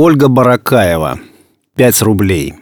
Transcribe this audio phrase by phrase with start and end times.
[0.00, 1.18] Ольга Баракаева.
[1.74, 2.54] 5 рублей.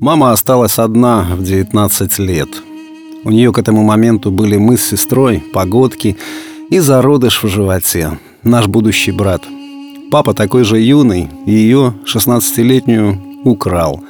[0.00, 2.48] Мама осталась одна в 19 лет.
[3.22, 6.16] У нее к этому моменту были мы с сестрой, погодки
[6.70, 9.42] и зародыш в животе, наш будущий брат.
[10.12, 14.04] Папа такой же юный, и ее, 16-летнюю, украл.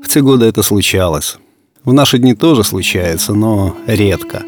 [0.00, 1.38] В те годы это случалось.
[1.84, 4.44] В наши дни тоже случается, но редко.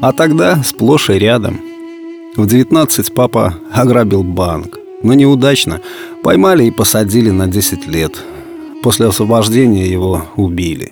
[0.00, 1.60] А тогда сплошь и рядом.
[2.36, 4.78] В 19 папа ограбил банк.
[5.02, 5.82] Но неудачно.
[6.22, 8.16] Поймали и посадили на 10 лет.
[8.82, 10.90] После освобождения его убили.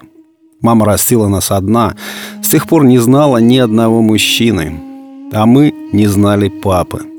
[0.60, 1.96] Мама растила нас одна,
[2.42, 4.78] с тех пор не знала ни одного мужчины.
[5.32, 7.13] А мы не знали папы.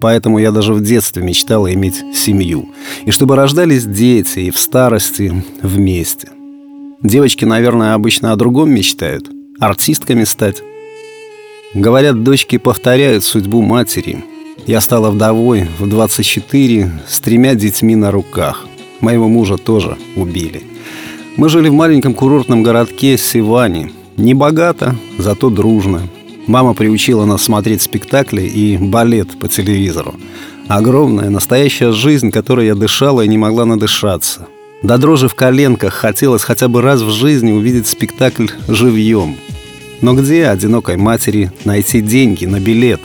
[0.00, 2.68] Поэтому я даже в детстве мечтала иметь семью.
[3.04, 6.28] И чтобы рождались дети и в старости вместе.
[7.02, 9.28] Девочки, наверное, обычно о другом мечтают.
[9.58, 10.62] Артистками стать.
[11.74, 14.24] Говорят, дочки повторяют судьбу матери.
[14.66, 18.66] Я стала вдовой в 24 с тремя детьми на руках–
[19.00, 20.62] Моего мужа тоже убили.
[21.36, 23.92] Мы жили в маленьком курортном городке Сивани.
[24.16, 26.02] Не богато, зато дружно.
[26.46, 30.14] Мама приучила нас смотреть спектакли и балет по телевизору.
[30.68, 34.46] Огромная, настоящая жизнь, которой я дышала и не могла надышаться.
[34.82, 39.36] До дрожи в коленках хотелось хотя бы раз в жизни увидеть спектакль живьем.
[40.00, 43.00] Но где одинокой матери найти деньги на билет?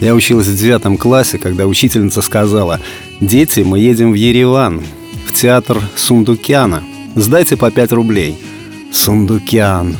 [0.00, 2.80] Я училась в девятом классе, когда учительница сказала
[3.20, 4.82] «Дети, мы едем в Ереван,
[5.26, 6.82] в театр Сундукяна.
[7.14, 8.38] Сдайте по 5 рублей».
[8.92, 9.96] Сундукян.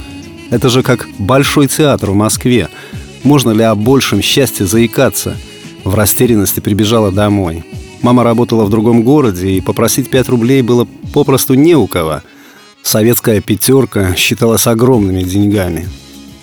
[0.50, 2.68] Это же как Большой театр в Москве.
[3.22, 5.36] Можно ли о большем счастье заикаться?
[5.84, 7.64] В растерянности прибежала домой.
[8.02, 12.22] Мама работала в другом городе, и попросить 5 рублей было попросту не у кого.
[12.82, 15.88] Советская пятерка считалась огромными деньгами.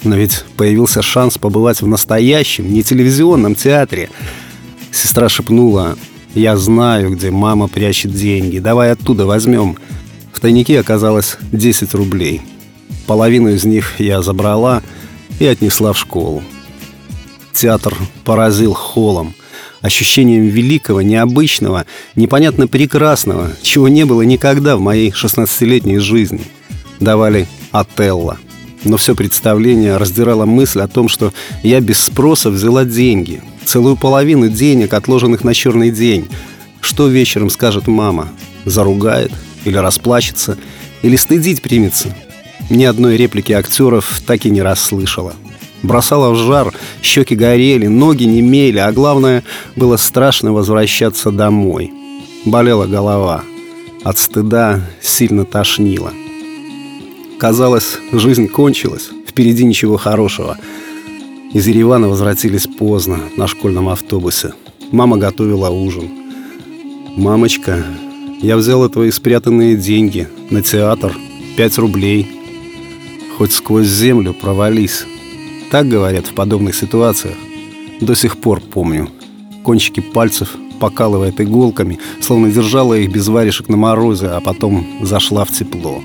[0.04, 4.10] Но ведь появился шанс побывать в настоящем, не телевизионном театре.
[4.92, 5.98] Сестра шепнула,
[6.36, 8.60] я знаю, где мама прячет деньги.
[8.60, 9.78] Давай оттуда возьмем.
[10.32, 12.42] В тайнике оказалось 10 рублей.
[13.08, 14.84] Половину из них я забрала
[15.40, 16.44] и отнесла в школу.
[17.54, 19.34] Театр поразил холлом,
[19.82, 21.86] ощущением великого, необычного,
[22.16, 26.42] непонятно прекрасного, чего не было никогда в моей 16-летней жизни.
[27.00, 28.38] Давали «Отелло».
[28.84, 34.48] Но все представление раздирало мысль о том, что я без спроса взяла деньги– Целую половину
[34.48, 36.30] денег, отложенных на черный день.
[36.80, 38.30] Что вечером скажет мама?
[38.64, 39.34] Заругает?
[39.66, 40.58] Или расплачется?
[41.02, 42.16] Или стыдить примется?
[42.70, 45.34] Ни одной реплики актеров так и не расслышала.
[45.84, 49.44] Бросала в жар, щеки горели, ноги немели, а главное,
[49.76, 51.92] было страшно возвращаться домой.
[52.46, 53.44] Болела голова.
[54.04, 56.12] От стыда сильно тошнило.
[57.40, 60.58] Казалось, жизнь кончилась, впереди ничего хорошего–
[61.54, 64.54] из Еревана возвратились поздно на школьном автобусе.
[64.92, 66.10] Мама готовила ужин.
[67.16, 67.86] «Мамочка,
[68.42, 71.16] я взяла твои спрятанные деньги на театр.
[71.56, 72.37] Пять рублей.
[73.38, 75.06] Хоть сквозь землю провались».
[75.72, 77.36] Так говорят в подобных ситуациях.
[78.00, 79.10] До сих пор помню.
[79.64, 85.52] Кончики пальцев покалывает иголками, словно держала их без варежек на морозе, а потом зашла в
[85.52, 86.02] тепло.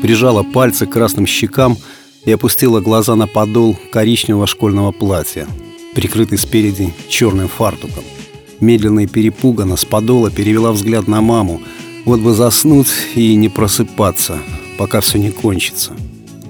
[0.00, 1.76] Прижала пальцы к красным щекам–
[2.24, 5.46] и опустила глаза на подол коричневого школьного платья,
[5.94, 8.04] прикрытый спереди черным фартуком.
[8.60, 11.60] Медленно и перепуганно с подола перевела взгляд на маму.
[12.04, 14.38] Вот бы заснуть и не просыпаться,
[14.78, 15.92] пока все не кончится.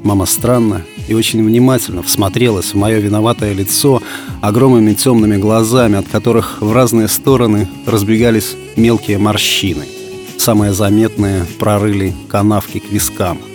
[0.04, 4.00] Мама странно и очень внимательно всмотрелась в мое виноватое лицо
[4.40, 9.86] огромными темными глазами, от которых в разные стороны разбегались мелкие морщины.
[10.38, 13.38] Самые заметные прорыли канавки к вискам–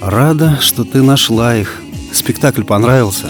[0.00, 1.82] Рада, что ты нашла их.
[2.10, 3.26] Спектакль понравился.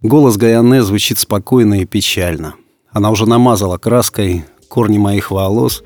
[0.00, 2.54] Голос Гаяне звучит спокойно и печально.
[2.90, 5.84] Она уже намазала краской корни моих волос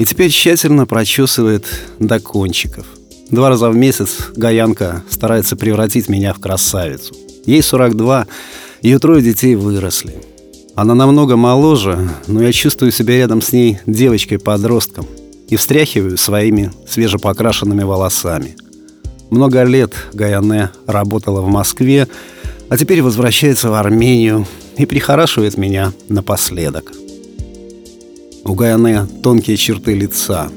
[0.00, 1.64] и теперь тщательно прочесывает
[2.00, 2.86] до кончиков.
[3.30, 7.14] Два раза в месяц Гаянка старается превратить меня в красавицу.
[7.46, 8.26] Ей 42,
[8.82, 10.14] ее трое детей выросли.
[10.74, 15.06] Она намного моложе, но я чувствую себя рядом с ней девочкой-подростком–
[15.50, 18.56] и встряхиваю своими свежепокрашенными волосами.
[19.30, 22.08] Много лет Гаяне работала в Москве,
[22.68, 24.46] а теперь возвращается в Армению
[24.76, 26.92] и прихорашивает меня напоследок.
[28.44, 30.48] У Гаяне тонкие черты лица,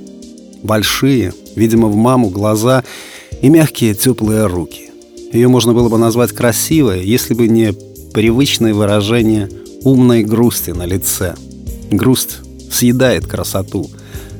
[0.63, 2.83] большие, видимо, в маму глаза
[3.41, 4.89] и мягкие теплые руки.
[5.33, 7.73] Ее можно было бы назвать красивой, если бы не
[8.13, 9.49] привычное выражение
[9.83, 11.35] умной грусти на лице.
[11.91, 12.39] Грусть
[12.71, 13.89] съедает красоту,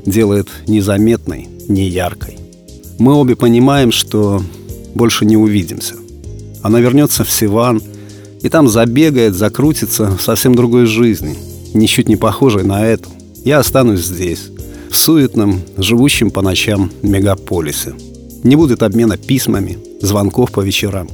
[0.05, 2.37] делает незаметной, неяркой.
[2.99, 4.41] Мы обе понимаем, что
[4.95, 5.95] больше не увидимся.
[6.61, 7.81] Она вернется в Сиван,
[8.41, 11.35] и там забегает, закрутится в совсем другой жизни,
[11.73, 13.09] ничуть не похожей на эту.
[13.43, 14.49] Я останусь здесь,
[14.89, 17.93] в суетном, живущем по ночам мегаполисе.
[18.43, 21.09] Не будет обмена письмами, звонков по вечерам.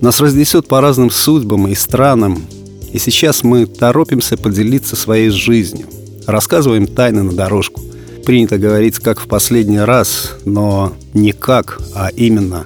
[0.00, 2.46] Нас разнесет по разным судьбам и странам,
[2.92, 5.86] и сейчас мы торопимся поделиться своей жизнью,
[6.26, 7.82] рассказываем тайны на дорожку.
[8.24, 12.64] Принято говорить как в последний раз, но не как, а именно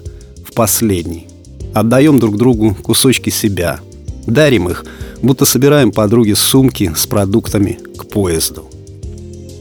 [0.48, 1.26] в последний.
[1.74, 3.80] Отдаем друг другу кусочки себя,
[4.26, 4.84] дарим их,
[5.20, 8.69] будто собираем подруги сумки с продуктами к поезду.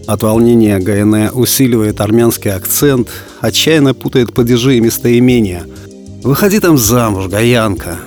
[0.09, 3.09] От волнения ГНЭ усиливает армянский акцент,
[3.41, 5.67] отчаянно путает падежи и местоимения.
[6.23, 7.99] «Выходи там замуж, Гаянка!»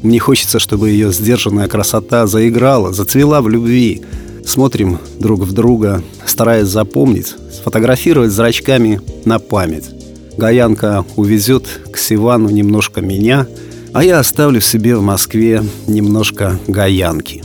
[0.00, 4.00] Мне хочется, чтобы ее сдержанная красота заиграла, зацвела в любви.
[4.46, 9.90] Смотрим друг в друга, стараясь запомнить, сфотографировать зрачками на память.
[10.36, 13.48] Гаянка увезет к Сивану немножко меня,
[13.92, 17.42] а я оставлю себе в Москве немножко Гаянки.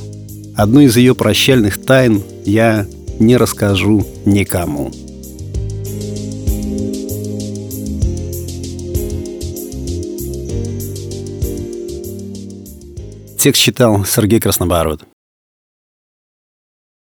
[0.56, 2.86] Одну из ее прощальных тайн я
[3.20, 4.92] не расскажу никому.
[13.38, 15.04] Текст читал Сергей Краснобород.